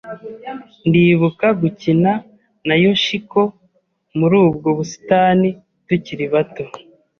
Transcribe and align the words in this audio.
Ndibuka 0.87 1.47
gukina 1.61 2.11
na 2.67 2.75
Yoshiko 2.83 3.39
muri 4.17 4.35
ubwo 4.45 4.67
busitani 4.77 5.49
tukiri 5.87 6.25
bato. 6.33 6.63